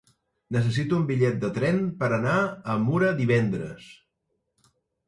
Necessito 0.55 0.97
un 0.99 1.03
bitllet 1.11 1.37
de 1.45 1.51
tren 1.59 1.79
per 2.01 2.11
anar 2.17 2.35
a 2.77 2.81
Mura 2.87 3.13
divendres. 3.25 3.89